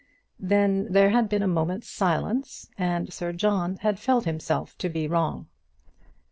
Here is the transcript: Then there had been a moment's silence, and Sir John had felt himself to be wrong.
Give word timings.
Then 0.39 0.91
there 0.93 1.11
had 1.11 1.29
been 1.29 1.43
a 1.43 1.47
moment's 1.47 1.87
silence, 1.87 2.71
and 2.75 3.13
Sir 3.13 3.31
John 3.33 3.75
had 3.81 3.99
felt 3.99 4.25
himself 4.25 4.75
to 4.79 4.89
be 4.89 5.07
wrong. 5.07 5.45